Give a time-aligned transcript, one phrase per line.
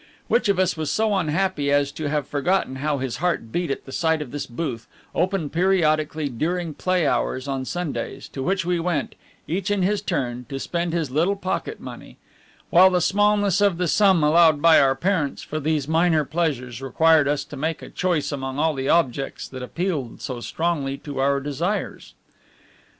[0.27, 3.85] Which of us was so unhappy as to have forgotten how his heart beat at
[3.85, 8.79] the sight of this booth, open periodically during play hours on Sundays, to which we
[8.79, 9.13] went,
[9.47, 12.17] each in his turn, to spend his little pocket money;
[12.71, 17.27] while the smallness of the sum allowed by our parents for these minor pleasures required
[17.27, 21.39] us to make a choice among all the objects that appealed so strongly to our
[21.39, 22.15] desires?